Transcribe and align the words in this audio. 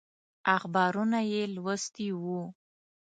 اخبارونه 0.55 1.19
یې 1.31 1.41
لوستي 1.55 2.07
وو. 2.21 2.41